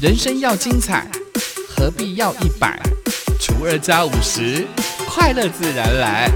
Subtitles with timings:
[0.00, 1.06] 人生要精彩，
[1.68, 2.80] 何必要一百
[3.38, 4.66] 除二加五十？
[5.06, 6.26] 快乐自然来。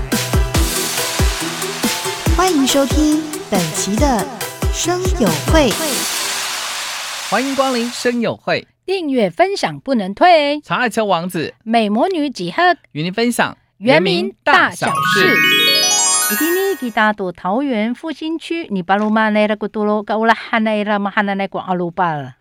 [2.37, 4.23] 欢迎收听本期的
[4.71, 5.71] 生友会，
[7.31, 10.61] 欢迎光临生友会，订阅分享不能退。
[10.61, 15.35] 长爱丘王子美魔女几何与您分享原名大小事。
[16.35, 22.35] 一定呢，吉达多桃园复兴区，你巴鲁马内拉古多罗，噶乌拉汉内拉马汉内广阿鲁巴了。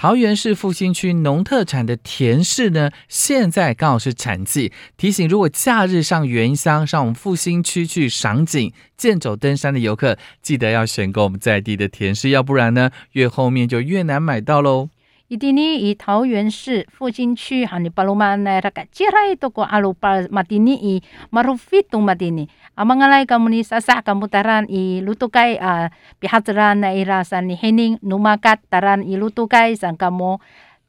[0.00, 4.72] 桃园市复兴区农特产的田柿呢，现在刚好是产季。
[4.96, 14.90] 提醒，如果假日上原乡、上我们复兴区去赏景、健走、登山的游客，记得要选购我们在地的田柿，要不然呢，越后面就越难买到喽。
[15.28, 30.40] 伊蒂尼以桃园市复兴区哈尼巴鲁曼奈拉个接来多个阿鲁巴马蒂尼以马鲁菲东马蒂尼阿芒阿来卡姆尼萨萨卡姆达兰以鲁图盖啊比哈兹兰奈伊拉山尼黑宁努马卡达兰以鲁图盖山卡姆。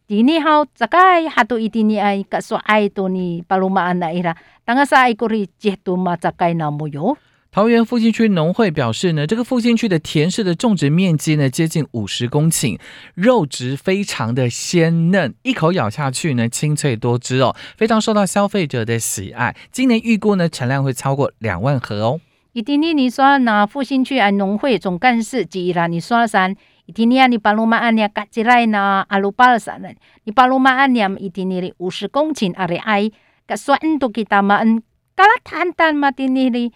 [0.10, 4.34] Dini hau cakai hatu itini ai ka so ai to ni paluma ana ira
[4.66, 7.14] tanga sa ai kori jehtu ma cakai na mo yo
[7.52, 12.80] 桃园复兴区农会表示呢，这个复兴区的甜柿的种植面积呢接近五十公顷，
[13.16, 19.56] 肉质非常的鲜嫩，一口咬下去呢清脆多汁哦，非常受到消费者的喜爱。
[19.72, 22.22] 今年预估呢产量会超过两万盒哦。
[22.54, 26.56] 伊蒂尼你说那复兴区啊农会总干事吉伊拉你说山，
[26.86, 29.90] 伊蒂尼啊你巴鲁马安尼嘎吉来那阿鲁巴尔山呢，
[30.26, 33.10] 你巴鲁马安尼伊蒂尼的五十公顷阿里埃，
[33.48, 34.84] 嘎算都给他们，
[35.16, 36.72] 嘎拉坦坦嘛蒂尼的。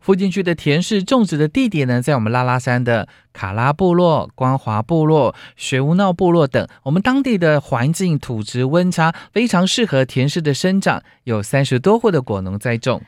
[0.00, 6.66] 附近区的田氏种植的地点呢，在我们拉拉山的卡拉部落、光华部落、雪乌闹部落等。
[6.84, 13.02] 我们当地的环境土质温差非常适合田氏的生长，有三十多户的果农在种。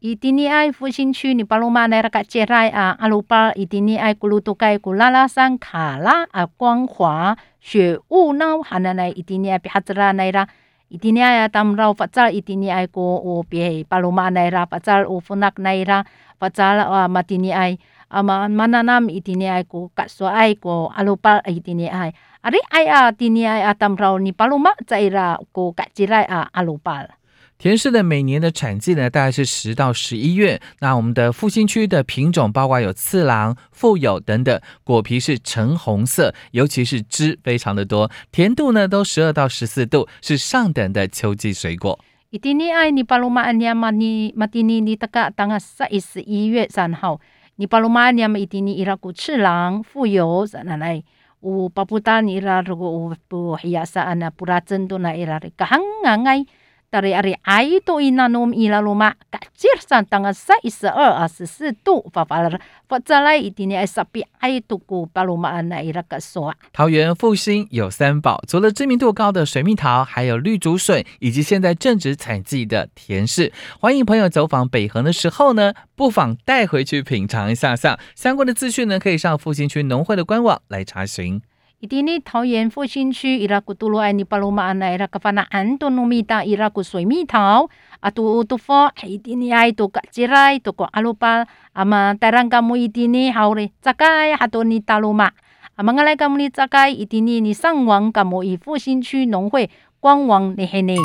[0.00, 10.46] 伊蒂尼埃复兴区尼巴鲁马奈拉卡杰来啊阿鲁巴伊蒂尼埃古鲁图盖古拉拉山卡拉啊光华雪雾闹哈那奈伊蒂尼埃比哈兹拉奈拉
[10.86, 16.04] 伊蒂尼埃当绕发扎伊蒂尼埃古乌比巴鲁马奈拉发扎乌夫纳奈拉
[16.38, 27.17] 发扎啊马蒂尼埃啊嘛马那南伊蒂尼埃古卡索埃古阿鲁巴伊蒂尼埃阿里埃啊蒂尼埃啊当绕尼巴鲁马在拉古卡杰来啊阿鲁巴。
[27.58, 30.60] 甜柿的每年的产季呢，大概是十到十一月。
[30.78, 41.98] 那我们的复兴区的品种包括有次郎、富有等等，果皮是橙红色，尤其是汁非常的多，甜度呢都十二到十四度，是上等的秋季水果。
[42.30, 47.20] 一定你爱你巴鲁马安尼嘛你马蒂尼你大概当个十一十一月三号，
[47.56, 51.02] 你巴鲁马安尼嘛一定你伊拉古次郎、富有啥那来，
[51.40, 55.68] 有巴布达尼拉如果有不黑亚萨安那布拉真多那伊拉的，刚
[56.04, 56.46] 刚爱。
[56.90, 62.00] Dari ari ai to inanum ila luma kacir san tanga sa isa er as si tu
[62.12, 62.48] fa fa
[62.88, 73.52] fa zalai itini ai sapi ai tu ku paluma ana ira ka so 桃园复兴有三宝，除了知名度高的水蜜桃，还有绿竹笋，以及现在正值采季的甜柿。
[73.78, 77.98] 欢迎朋友走访北横的时候呢，不妨带回去品尝一下下。
[78.14, 81.42] 相关的资讯呢，可以上复兴区农会的官网来查询。
[81.80, 95.30] 伊蒂尼桃园复兴区伊拉古杜鲁埃尼巴鲁马安奈伊拉卡法纳安多努米达伊拉古水蜜桃啊杜杜佛伊蒂尼埃杜卡吉来杜个阿鲁巴阿嘛带让卡姆伊蒂尼好嘞扎盖哈多尼大鲁马
[95.76, 100.96] 阿嘛个来卡姆尼扎盖伊蒂尼尼上网卡姆伊复兴区农会官网尼黑尼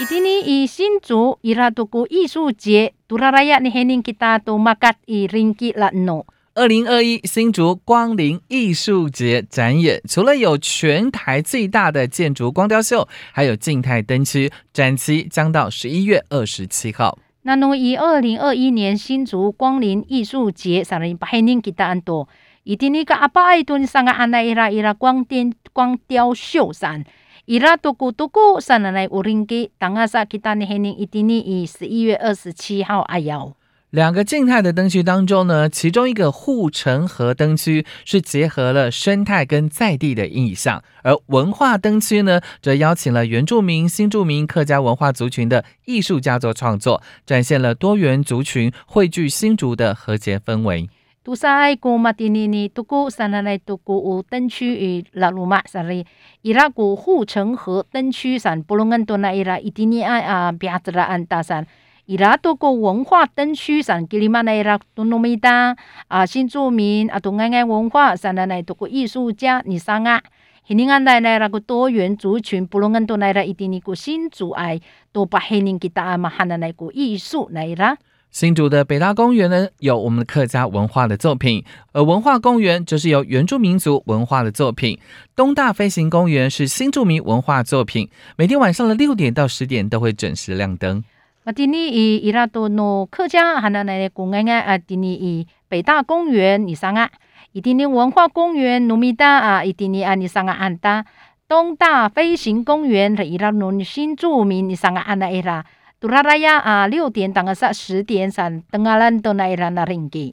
[0.00, 6.24] 伊蒂尼伊新竹伊拉杜古艺术节杜拉拉亚尼黑尼吉达杜马卡伊林吉拉诺。
[6.60, 17.18] 二零二一新竹光临艺术节展演，除了有全台最大的建筑光雕秀，还有静态灯区，展期将到十一月二十七号。
[17.44, 22.28] 那侬以二零二一年新竹光临艺术节，上人把黑年给安多，
[22.64, 27.02] 一定那个阿巴爱顿上个安奈伊拉伊拉光电光雕秀上，
[27.46, 33.56] 伊拉多古多古上来乌林给，当阿萨给达尼黑年一定你以十一月二十七号阿要。
[33.90, 50.88] 两个静态的灯区当中呢，其中一个护城河灯区是结合了生态跟在地的意象，而文化灯区呢，则邀请了原住民、新住民、客家文化族群的艺术家做创作，展现了多元族群汇聚新竹的和谐氛围。
[51.24, 56.06] 杜沙爱古马蒂尼尼杜古山那来杜古乌灯区与拉鲁马萨里
[56.42, 61.66] 伊拉古护城河灯区山布隆恩多那伊拉伊蒂尼爱啊比亚兹拉安大山。
[62.10, 65.76] 伊拉多个文化灯区上，吉里马内拉多诺米达
[66.08, 70.20] 啊，新住民啊，多爱爱文化上的来多个艺术家，你上啊
[70.66, 74.80] ，hiningan dai nai ragu 多元族群，不论都奈啦一定尼古新族爱
[75.12, 77.96] 多把 hining kita 啊嘛汉那奈古艺术奈啦。
[78.32, 81.62] 新竹的北大公园呢，有我们的客家文化的作品；
[81.92, 84.98] 而文化公园则是有原住民族文化的作品。
[85.36, 91.04] 东大飞行公园是新住民文化作品，每天晚上的六点到十点都会准时亮灯。
[91.50, 97.10] 马蒂尼伊伊拉多诺客家汉那奈公园啊，蒂尼伊北大公园你上啊，
[97.50, 101.04] 伊蒂尼文化公园努米达啊，伊蒂尼啊你上啊安达
[101.48, 105.64] 东大飞行公园伊拉诺新住民你上啊安那伊拉。
[105.98, 110.32] 杜拉拉亚啊，六点当个啥十点上，登阿兰都那伊拉那林给。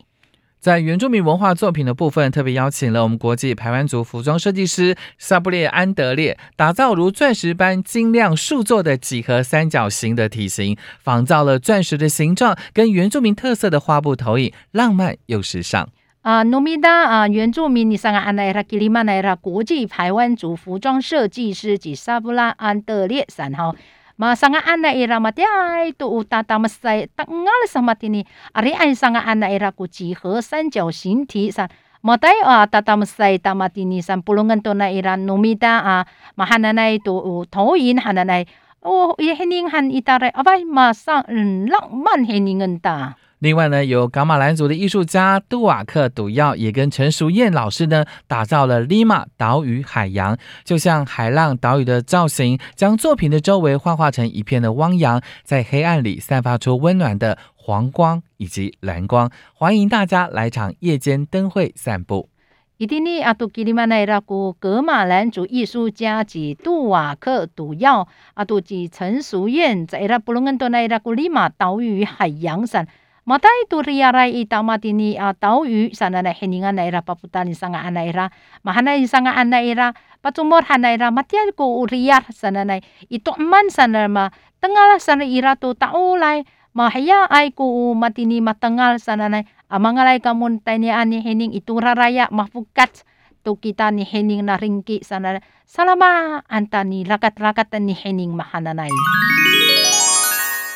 [0.60, 15.88] 在原住民文化作品的部分，特别邀请了我们国际排湾族服装设计师萨布列安德烈，打造如钻石般晶亮数座的几何三角形的体型，仿造了钻石的形状，跟原住民特色的花布投影，浪漫又时尚。
[16.22, 23.74] 啊，努米达啊，原住民你上个安奈拉吉里曼奈拉国际排湾族服装设计师及萨布拉安德烈三号。
[24.18, 29.86] Masanga ana ira matiai tu uta tamasai tangal sama tini ari ai sanga ana ira ku
[29.86, 31.70] 几何三角形体 san
[32.02, 35.96] matai a tatamasai tamatini san pulungan to na ira numita a
[36.34, 37.14] mahananai tu
[37.54, 38.50] toin hananai
[38.82, 41.22] o ye hening han itare avai ma sang
[41.70, 59.30] lang man heningan ta 另外呢，由噶玛兰族的艺术家杜瓦克·杜耀也跟陈淑燕老师呢，打造了利马岛屿海洋，就像海浪岛屿的造型，将作品的周围幻化成一片的汪洋，在黑暗里散发出温暖的黄光以及蓝光。
[59.54, 62.30] 欢迎大家来场夜间灯会散步。
[62.78, 72.88] 伊蒂尼阿杜吉里曼奈拉古格马兰族艺术家及杜瓦克·杜耀阿杜及陈淑燕在拉布隆恩多奈拉古利马岛屿海洋上。
[73.28, 78.32] Matai tu riarai ita matini a tau sana na hininga na ira paputani sanga ana ira
[78.64, 79.92] mahana sanga ana ira
[80.24, 82.80] patumor hana ira matia ko riar sana na
[83.12, 84.32] ito man sana ma
[84.64, 90.88] tengal sana ira tu taulai mahaya ai ko matini matengal sana na amangalai kamun tani
[90.88, 93.04] ani hining itu raraya mafukat
[93.44, 98.96] tu kita ni hining na ringki sana salama antani rakat-rakat ni hining mahananai.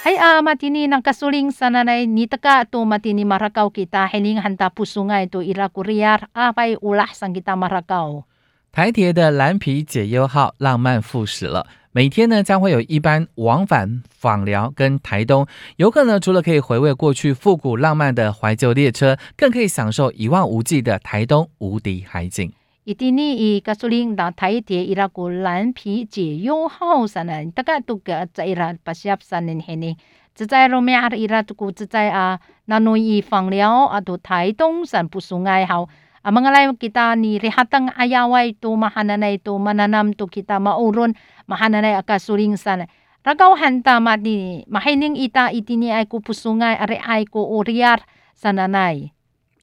[0.01, 4.73] Hay ah, matini ng kasuling sa nanay ni taka to matini marakaw kita hiling hanta
[4.73, 8.25] pusungay to ira kuriar apay ulah sang kita marakaw。
[8.73, 15.45] 台铁的蓝皮解忧号浪漫复驶了，每天呢将会有一班往返访寮跟台东，
[15.77, 22.51] 游客呢除了可以回味过去复古浪漫的怀旧列车，更可以享受一望无际的台东无敌海景。
[22.84, 29.96] 伊蒂尼伊加苏林那台铁伊拉古蓝皮解忧号上呢，大概都个在伊拉巴西亚山呢嘿呢，
[30.34, 35.88] 只在罗米亚伊拉都古只在啊，那诺伊放了啊，都台东山不送爱好。
[36.22, 41.14] 啊mga layo kita ni rehatang ayaway to mahananay to mananam to kita mauron
[41.46, 42.86] mahananay akasuling sana.
[43.22, 48.02] Ragaw hanta mati mahining ita itini ay ko pusungay are ay ko uriar
[48.34, 49.10] sananay.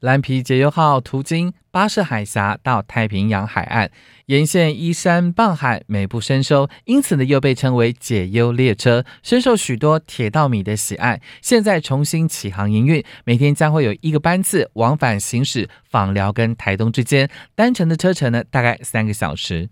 [0.00, 3.91] 蓝皮解忧号途经巴士海峡到太平洋海岸，
[4.27, 11.21] 沿线依山傍海，美不胜收，因此呢又被称为解忧列车，深受许多铁道迷的喜爱。
[11.43, 19.69] 现在重新启航营运，每天将会有一个班次往返行驶访寮跟台东之间，单程的车程呢大概三个小时。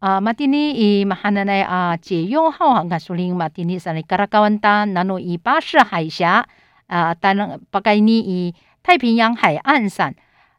[0.00, 6.48] 啊，马蒂尼以马哈奈奈啊解忧号航卡苏林马蒂尼山里卡拉卡万达，南诺以巴士海峡
[6.88, 8.52] 啊，但巴盖尼以。
[8.83, 10.13] 太平洋海岸上，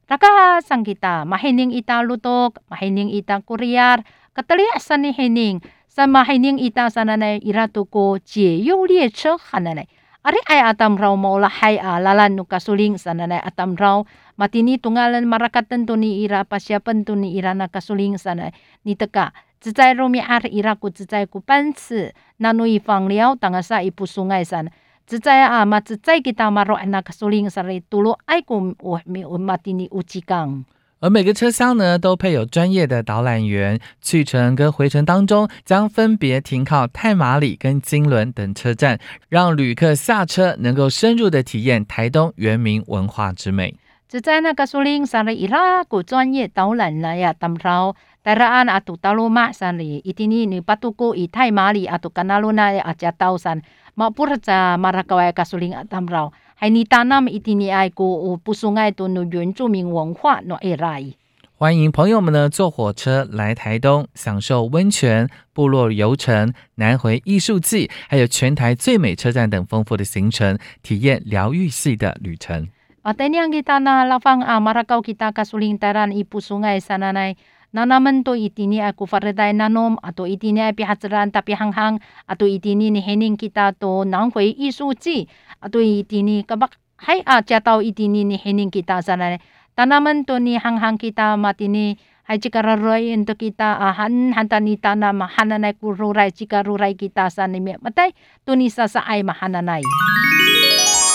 [0.09, 4.02] raka sang kita mahining ita lutok, mahining ita Korea,
[4.35, 9.88] kataliasan ni hining, sa mahining ita sana na iratuko jeyo lie che hananay.
[10.21, 14.05] Ari ay atam raw maula hay a lalan no kasuling sana na atam raw
[14.37, 18.52] matini tungalan marakatan to ni ira pasyapan to ni ira na kasuling sana
[18.85, 24.64] ni teka 只在罗米阿伊拉古只在古班次，那努伊放了，当个啥伊不送爱山。
[25.06, 28.74] 自在啊嘛，自在 kita maro na kasuling sari tulo ay kum
[29.06, 30.64] mi matini ucigang。
[31.00, 38.98] 而每个车厢呢，都配有专业的导览员，去程跟回程当中将分别停靠太马里跟金轮等车站，
[39.30, 43.76] 让旅客下车能够深入的体验台东原民文化之美。
[44.08, 47.96] 自在那个树林上的伊拉古专业导览来呀，当朝。
[48.25, 53.62] Daraan atau taluma san li itini ni patuku i tai mali atau kanaluna aja tau san
[53.94, 60.41] mapur ca marakawai kasuling atamrao hai ni tanam itini ai ku pusungai tu nu 原住民文化
[60.41, 61.13] no erai
[61.53, 72.67] 欢迎朋友们呢坐火车来台东，享受温泉、部落游程、南回艺术季，还有全台最美车站等丰富的行程，体验疗愈系的旅程。
[73.03, 77.38] 啊，tanya kita na lafang ah marakaw kita kasuling taran ipusungai sana nai
[77.75, 82.99] nanaman to itini ay kufaraday nanom ato itini ay pihatsaran tapi hanghang ato itini ni
[82.99, 85.31] hening kita to nanghui isu ji
[85.62, 86.75] ato itini kabak
[87.07, 89.38] hay a chatao itini ni hening kita sana
[89.79, 91.95] tanaman to ni hanghang kita matini
[92.26, 98.11] hay chikararoy into kita ahan hantani tanam hananay kururay chikaruray kita sa ni matay
[98.43, 99.83] to ni sa sa ay mahananay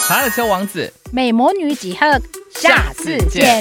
[0.07, 2.21] 查尔丘王子，美魔女几何，
[2.51, 3.59] 下次见。